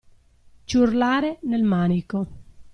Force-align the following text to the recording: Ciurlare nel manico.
Ciurlare 0.65 1.37
nel 1.43 1.61
manico. 1.61 2.25